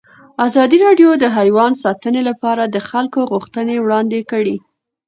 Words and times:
ازادي 0.45 0.77
راډیو 0.85 1.09
د 1.17 1.25
حیوان 1.37 1.71
ساتنه 1.83 2.21
لپاره 2.29 2.63
د 2.65 2.77
خلکو 2.89 3.19
غوښتنې 3.31 3.75
وړاندې 3.79 4.19
کړي. 4.31 4.55